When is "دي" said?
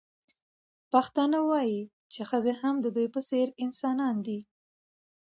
4.25-4.39